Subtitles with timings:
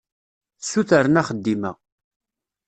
[0.61, 1.71] Ssutren axeddim-a.